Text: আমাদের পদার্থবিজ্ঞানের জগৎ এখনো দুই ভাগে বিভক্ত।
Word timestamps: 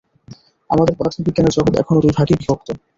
আমাদের 0.69 0.93
পদার্থবিজ্ঞানের 0.95 1.55
জগৎ 1.57 1.73
এখনো 1.77 1.99
দুই 2.03 2.13
ভাগে 2.17 2.33
বিভক্ত। 2.39 2.67